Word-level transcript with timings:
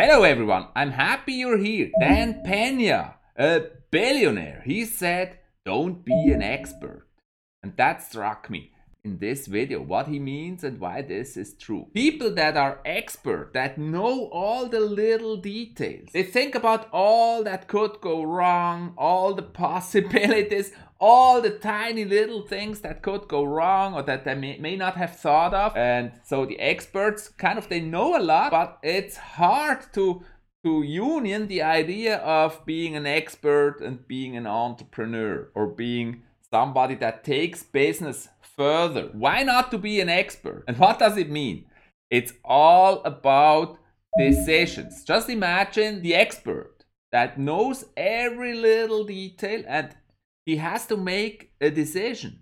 Hello 0.00 0.22
everyone, 0.22 0.68
I'm 0.76 0.92
happy 0.92 1.32
you're 1.32 1.58
here. 1.58 1.90
Dan 1.98 2.42
Pena, 2.44 3.16
a 3.36 3.62
billionaire, 3.90 4.62
he 4.64 4.84
said, 4.84 5.40
don't 5.64 6.04
be 6.04 6.30
an 6.30 6.40
expert. 6.40 7.08
And 7.64 7.76
that 7.78 8.04
struck 8.04 8.48
me 8.48 8.70
in 9.04 9.18
this 9.18 9.46
video, 9.46 9.80
what 9.80 10.08
he 10.08 10.18
means 10.18 10.64
and 10.64 10.80
why 10.80 11.02
this 11.02 11.36
is 11.36 11.54
true. 11.54 11.86
People 11.94 12.34
that 12.34 12.56
are 12.56 12.80
expert, 12.84 13.52
that 13.54 13.78
know 13.78 14.26
all 14.26 14.66
the 14.66 14.80
little 14.80 15.36
details, 15.36 16.10
they 16.12 16.22
think 16.22 16.54
about 16.54 16.88
all 16.92 17.44
that 17.44 17.68
could 17.68 18.00
go 18.00 18.22
wrong, 18.22 18.94
all 18.98 19.34
the 19.34 19.42
possibilities, 19.64 20.72
all 21.00 21.40
the 21.40 21.50
tiny 21.50 22.04
little 22.04 22.42
things 22.46 22.80
that 22.80 23.02
could 23.02 23.28
go 23.28 23.44
wrong 23.44 23.94
or 23.94 24.02
that 24.02 24.24
they 24.24 24.34
may, 24.34 24.58
may 24.58 24.76
not 24.76 24.96
have 24.96 25.16
thought 25.16 25.54
of. 25.54 25.76
And 25.76 26.12
so 26.24 26.44
the 26.44 26.58
experts 26.58 27.28
kind 27.28 27.58
of 27.58 27.68
they 27.68 27.80
know 27.80 28.18
a 28.18 28.22
lot, 28.22 28.50
but 28.50 28.78
it's 28.82 29.16
hard 29.16 29.92
to 29.94 30.22
to 30.64 30.82
union 30.82 31.46
the 31.46 31.62
idea 31.62 32.16
of 32.16 32.66
being 32.66 32.96
an 32.96 33.06
expert 33.06 33.80
and 33.80 34.08
being 34.08 34.36
an 34.36 34.44
entrepreneur 34.44 35.48
or 35.54 35.68
being 35.68 36.24
somebody 36.50 36.96
that 36.96 37.22
takes 37.22 37.62
business 37.62 38.28
further. 38.58 39.08
Why 39.12 39.44
not 39.44 39.70
to 39.70 39.78
be 39.78 40.00
an 40.00 40.08
expert? 40.10 40.64
And 40.68 40.76
what 40.76 40.98
does 40.98 41.16
it 41.16 41.30
mean? 41.30 41.66
It's 42.10 42.32
all 42.44 43.02
about 43.04 43.78
decisions. 44.18 45.04
Just 45.04 45.30
imagine 45.30 46.02
the 46.02 46.14
expert 46.14 46.84
that 47.12 47.38
knows 47.38 47.84
every 47.96 48.54
little 48.54 49.04
detail 49.04 49.62
and 49.66 49.94
he 50.44 50.56
has 50.56 50.86
to 50.86 50.96
make 50.96 51.52
a 51.60 51.70
decision. 51.70 52.40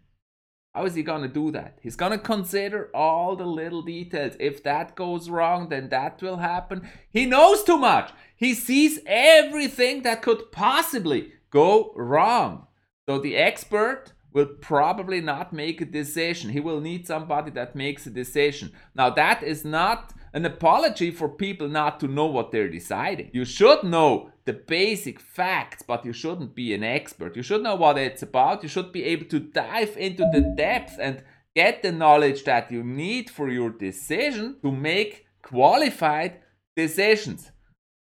How 0.75 0.85
is 0.85 0.95
he 0.95 1.03
going 1.03 1.23
to 1.23 1.29
do 1.29 1.51
that? 1.53 1.79
He's 1.83 1.97
going 1.97 2.13
to 2.13 2.19
consider 2.19 2.91
all 2.95 3.35
the 3.35 3.47
little 3.47 3.83
details. 3.83 4.37
If 4.39 4.63
that 4.65 4.95
goes 4.95 5.31
wrong, 5.31 5.69
then 5.71 5.89
that 5.89 6.21
will 6.21 6.37
happen. 6.37 6.89
He 7.11 7.27
knows 7.27 7.63
too 7.65 7.79
much. 7.79 8.13
He 8.37 8.55
sees 8.55 9.01
everything 9.07 10.03
that 10.03 10.23
could 10.23 10.53
possibly 10.53 11.33
go 11.51 11.93
wrong. 11.97 12.67
So 13.09 13.19
the 13.19 13.37
expert 13.37 14.13
will 14.37 14.45
probably 14.45 15.23
not 15.23 15.55
make 15.55 15.81
a 15.81 15.87
decision. 15.87 16.51
He 16.51 16.61
will 16.61 16.83
need 16.83 17.07
somebody 17.07 17.51
that 17.53 17.75
makes 17.75 18.07
a 18.07 18.11
decision. 18.11 18.71
Now, 18.95 19.09
that 19.09 19.43
is 19.43 19.65
not 19.65 20.13
an 20.35 20.45
apology 20.45 21.11
for 21.11 21.27
people 21.27 21.69
not 21.69 21.99
to 22.01 22.07
know 22.07 22.27
what 22.27 22.53
they're 22.53 22.69
deciding. 22.69 23.31
You 23.33 23.47
should 23.47 23.83
know 23.83 24.31
the 24.45 24.53
basic 24.53 25.21
facts, 25.21 25.83
but 25.83 26.05
you 26.05 26.13
shouldn't 26.13 26.55
be 26.55 26.75
an 26.75 26.85
expert. 26.85 27.35
You 27.35 27.43
should 27.43 27.63
know 27.63 27.77
what 27.77 27.97
it's 27.97 28.23
about. 28.23 28.63
You 28.63 28.69
should 28.69 28.93
be 28.93 29.05
able 29.05 29.25
to 29.25 29.41
dive 29.41 29.97
into 29.97 30.29
the 30.31 30.53
depth 30.55 30.99
and 31.01 31.25
get 31.55 31.83
the 31.83 31.91
knowledge 31.91 32.45
that 32.45 32.71
you 32.71 32.85
need 32.85 33.31
for 33.31 33.49
your 33.49 33.71
decision 33.71 34.57
to 34.61 34.71
make 34.71 35.25
qualified 35.43 36.41
decisions. 36.77 37.53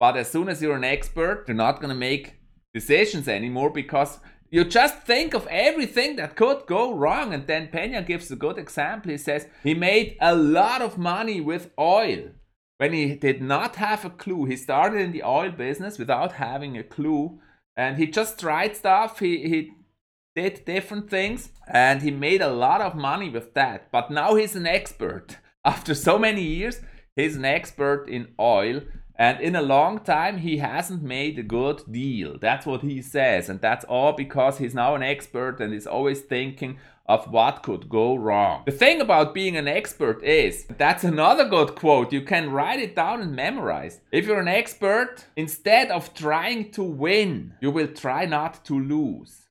But 0.00 0.16
as 0.16 0.32
soon 0.32 0.48
as 0.48 0.60
you're 0.60 0.74
an 0.74 0.82
expert, 0.82 1.44
you're 1.46 1.56
not 1.56 1.76
going 1.80 1.90
to 1.90 1.94
make 2.10 2.40
decisions 2.74 3.28
anymore 3.28 3.70
because 3.70 4.18
you 4.54 4.64
just 4.64 5.02
think 5.02 5.34
of 5.34 5.48
everything 5.48 6.14
that 6.14 6.36
could 6.36 6.66
go 6.66 6.94
wrong. 6.94 7.34
And 7.34 7.44
then 7.48 7.66
Pena 7.72 8.02
gives 8.02 8.30
a 8.30 8.36
good 8.36 8.56
example. 8.56 9.10
He 9.10 9.18
says 9.18 9.48
he 9.64 9.74
made 9.74 10.16
a 10.20 10.32
lot 10.32 10.80
of 10.80 10.96
money 10.96 11.40
with 11.40 11.72
oil 11.76 12.28
when 12.78 12.92
he 12.92 13.16
did 13.16 13.42
not 13.42 13.74
have 13.76 14.04
a 14.04 14.10
clue. 14.10 14.44
He 14.44 14.56
started 14.56 15.00
in 15.00 15.10
the 15.10 15.24
oil 15.24 15.50
business 15.50 15.98
without 15.98 16.34
having 16.34 16.78
a 16.78 16.84
clue, 16.84 17.40
and 17.76 17.96
he 17.96 18.06
just 18.06 18.38
tried 18.38 18.76
stuff. 18.76 19.18
He 19.18 19.48
he 19.48 19.72
did 20.36 20.64
different 20.64 21.10
things, 21.10 21.50
and 21.66 22.02
he 22.02 22.12
made 22.12 22.40
a 22.40 22.52
lot 22.52 22.80
of 22.80 22.94
money 22.94 23.30
with 23.30 23.54
that. 23.54 23.90
But 23.90 24.12
now 24.12 24.36
he's 24.36 24.54
an 24.54 24.68
expert. 24.68 25.38
After 25.64 25.96
so 25.96 26.16
many 26.16 26.42
years, 26.42 26.80
he's 27.16 27.34
an 27.34 27.44
expert 27.44 28.08
in 28.08 28.28
oil. 28.38 28.82
And 29.16 29.40
in 29.40 29.54
a 29.54 29.62
long 29.62 30.00
time, 30.00 30.38
he 30.38 30.58
hasn't 30.58 31.02
made 31.02 31.38
a 31.38 31.44
good 31.44 31.82
deal. 31.90 32.36
That's 32.38 32.66
what 32.66 32.82
he 32.82 33.00
says. 33.00 33.48
And 33.48 33.60
that's 33.60 33.84
all 33.84 34.12
because 34.12 34.58
he's 34.58 34.74
now 34.74 34.96
an 34.96 35.02
expert 35.02 35.60
and 35.60 35.72
is 35.72 35.86
always 35.86 36.20
thinking 36.20 36.78
of 37.06 37.30
what 37.30 37.62
could 37.62 37.88
go 37.88 38.16
wrong. 38.16 38.62
The 38.66 38.72
thing 38.72 39.00
about 39.00 39.34
being 39.34 39.56
an 39.56 39.68
expert 39.68 40.22
is, 40.24 40.64
that's 40.78 41.04
another 41.04 41.44
good 41.48 41.74
quote, 41.74 42.12
you 42.12 42.22
can 42.22 42.50
write 42.50 42.80
it 42.80 42.96
down 42.96 43.20
and 43.20 43.36
memorize. 43.36 44.00
If 44.10 44.26
you're 44.26 44.40
an 44.40 44.48
expert, 44.48 45.26
instead 45.36 45.90
of 45.90 46.14
trying 46.14 46.70
to 46.72 46.82
win, 46.82 47.54
you 47.60 47.70
will 47.70 47.88
try 47.88 48.24
not 48.24 48.64
to 48.64 48.80
lose. 48.80 49.42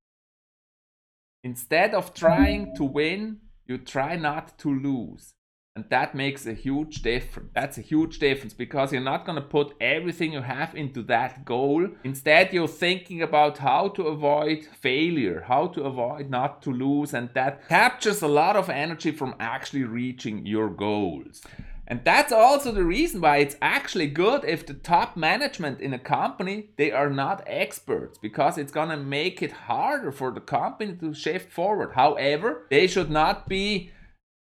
Instead 1.43 1.93
of 1.93 2.13
trying 2.13 2.75
to 2.75 2.83
win, 2.83 3.37
you 3.67 3.77
try 3.77 4.15
not 4.15 4.57
to 4.59 4.73
lose. 4.73 5.35
And 5.75 5.85
that 5.89 6.13
makes 6.13 6.45
a 6.45 6.53
huge 6.53 7.01
difference. 7.01 7.49
That's 7.55 7.79
a 7.79 7.81
huge 7.81 8.19
difference 8.19 8.53
because 8.53 8.93
you're 8.93 9.01
not 9.01 9.25
going 9.25 9.37
to 9.37 9.41
put 9.41 9.73
everything 9.81 10.31
you 10.31 10.41
have 10.41 10.75
into 10.75 11.01
that 11.03 11.45
goal. 11.45 11.87
Instead, 12.03 12.53
you're 12.53 12.67
thinking 12.67 13.23
about 13.23 13.57
how 13.57 13.87
to 13.89 14.03
avoid 14.03 14.65
failure, 14.65 15.45
how 15.47 15.65
to 15.69 15.81
avoid 15.81 16.29
not 16.29 16.61
to 16.61 16.71
lose. 16.71 17.11
And 17.11 17.31
that 17.33 17.67
captures 17.67 18.21
a 18.21 18.27
lot 18.27 18.55
of 18.55 18.69
energy 18.69 19.09
from 19.09 19.33
actually 19.39 19.83
reaching 19.83 20.45
your 20.45 20.69
goals. 20.69 21.41
And 21.87 22.01
that's 22.05 22.31
also 22.31 22.71
the 22.71 22.83
reason 22.83 23.21
why 23.21 23.37
it's 23.37 23.57
actually 23.59 24.07
good 24.07 24.45
if 24.45 24.67
the 24.67 24.75
top 24.75 25.17
management 25.17 25.81
in 25.81 25.91
a 25.91 25.99
company 25.99 26.69
they 26.77 26.91
are 26.91 27.09
not 27.09 27.43
experts 27.47 28.19
because 28.19 28.59
it's 28.59 28.71
going 28.71 28.89
to 28.89 28.97
make 28.97 29.41
it 29.41 29.51
harder 29.51 30.11
for 30.11 30.31
the 30.31 30.39
company 30.39 30.93
to 30.97 31.15
shift 31.15 31.51
forward. 31.51 31.93
However, 31.95 32.67
they 32.69 32.85
should 32.85 33.09
not 33.09 33.49
be 33.49 33.91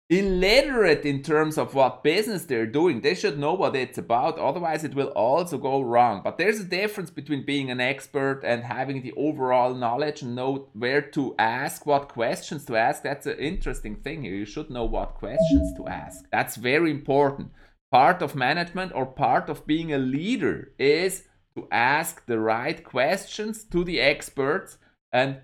illiterate 0.08 1.04
in 1.04 1.24
terms 1.24 1.58
of 1.58 1.74
what 1.74 2.04
business 2.04 2.46
they're 2.46 2.68
doing. 2.68 3.02
They 3.02 3.16
should 3.16 3.40
know 3.40 3.54
what 3.54 3.76
it's 3.76 3.98
about, 3.98 4.38
otherwise, 4.38 4.84
it 4.84 4.94
will 4.94 5.08
also 5.10 5.58
go 5.58 5.82
wrong. 5.82 6.22
But 6.24 6.38
there's 6.38 6.60
a 6.60 6.64
difference 6.64 7.10
between 7.10 7.46
being 7.46 7.72
an 7.72 7.82
expert 7.82 8.42
and 8.44 8.64
having 8.64 9.02
the 9.02 9.14
overall 9.18 9.74
knowledge 9.74 10.22
and 10.22 10.36
know 10.36 10.70
where 10.74 11.02
to 11.02 11.34
ask, 11.40 11.86
what 11.88 12.10
questions 12.10 12.66
to 12.66 12.76
ask. 12.76 13.02
That's 13.02 13.26
an 13.26 13.40
interesting 13.40 13.96
thing 13.96 14.24
here. 14.24 14.36
You 14.36 14.46
should 14.46 14.70
know 14.70 14.86
what 14.86 15.16
questions 15.16 15.74
to 15.78 15.88
ask. 15.88 16.26
That's 16.32 16.56
very 16.56 16.92
important. 16.92 17.52
Part 17.92 18.22
of 18.22 18.36
management 18.36 18.92
or 18.94 19.06
part 19.08 19.50
of 19.50 19.66
being 19.66 19.92
a 19.92 19.98
leader 19.98 20.74
is 20.78 21.24
to 21.56 21.68
ask 21.72 22.26
the 22.28 22.40
right 22.40 22.84
questions 22.84 23.64
to 23.64 23.84
the 23.84 24.02
experts 24.02 24.78
and 25.12 25.38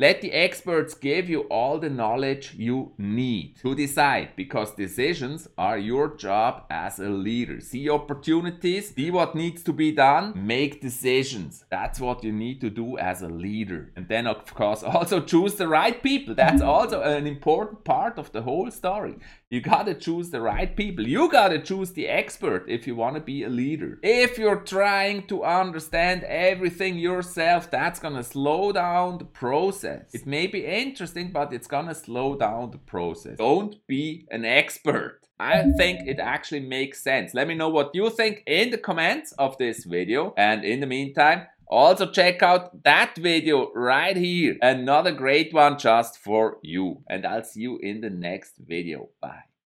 let 0.00 0.20
the 0.20 0.30
experts 0.30 0.94
give 0.94 1.28
you 1.28 1.40
all 1.50 1.80
the 1.80 1.90
knowledge 1.90 2.54
you 2.56 2.92
need 2.98 3.56
to 3.56 3.74
decide 3.74 4.28
because 4.36 4.70
decisions 4.70 5.48
are 5.58 5.76
your 5.76 6.14
job 6.14 6.62
as 6.70 7.00
a 7.00 7.08
leader. 7.08 7.60
See 7.60 7.90
opportunities, 7.90 8.94
see 8.94 9.10
what 9.10 9.34
needs 9.34 9.64
to 9.64 9.72
be 9.72 9.90
done, 9.90 10.34
make 10.36 10.80
decisions. 10.80 11.64
That's 11.68 11.98
what 11.98 12.22
you 12.22 12.30
need 12.30 12.60
to 12.60 12.70
do 12.70 12.96
as 12.96 13.22
a 13.22 13.28
leader. 13.28 13.90
And 13.96 14.06
then, 14.06 14.28
of 14.28 14.54
course, 14.54 14.82
also 14.84 15.20
choose 15.20 15.56
the 15.56 15.66
right 15.66 16.00
people. 16.00 16.36
That's 16.36 16.62
also 16.62 17.02
an 17.02 17.26
important 17.26 17.82
part 17.82 18.20
of 18.20 18.30
the 18.30 18.42
whole 18.42 18.70
story. 18.70 19.16
You 19.50 19.62
gotta 19.62 19.94
choose 19.94 20.30
the 20.30 20.42
right 20.42 20.76
people. 20.76 21.08
You 21.08 21.28
gotta 21.28 21.58
choose 21.58 21.92
the 21.92 22.06
expert 22.06 22.66
if 22.68 22.86
you 22.86 22.94
wanna 22.94 23.20
be 23.20 23.42
a 23.42 23.48
leader. 23.48 23.98
If 24.04 24.38
you're 24.38 24.60
trying 24.60 25.26
to 25.28 25.42
understand 25.42 26.22
everything 26.22 26.98
yourself, 26.98 27.68
that's 27.68 27.98
gonna 27.98 28.22
slow 28.22 28.70
down 28.70 29.18
the 29.18 29.24
process. 29.88 30.14
It 30.14 30.26
may 30.26 30.46
be 30.46 30.64
interesting, 30.64 31.32
but 31.32 31.52
it's 31.52 31.66
gonna 31.66 31.94
slow 31.94 32.36
down 32.36 32.70
the 32.70 32.78
process. 32.78 33.38
Don't 33.38 33.76
be 33.86 34.26
an 34.30 34.44
expert. 34.44 35.20
I 35.40 35.70
think 35.76 36.06
it 36.06 36.18
actually 36.18 36.60
makes 36.60 37.02
sense. 37.02 37.32
Let 37.34 37.46
me 37.46 37.54
know 37.54 37.68
what 37.68 37.94
you 37.94 38.10
think 38.10 38.42
in 38.46 38.70
the 38.70 38.78
comments 38.78 39.32
of 39.32 39.56
this 39.58 39.84
video. 39.84 40.34
And 40.36 40.64
in 40.64 40.80
the 40.80 40.86
meantime, 40.86 41.46
also 41.68 42.10
check 42.10 42.42
out 42.42 42.82
that 42.82 43.14
video 43.16 43.70
right 43.74 44.16
here. 44.16 44.56
Another 44.62 45.12
great 45.12 45.52
one 45.52 45.78
just 45.78 46.18
for 46.18 46.58
you. 46.62 47.02
And 47.08 47.24
I'll 47.24 47.44
see 47.44 47.60
you 47.60 47.78
in 47.78 48.00
the 48.00 48.10
next 48.10 48.54
video. 48.58 49.10
Bye. 49.20 49.47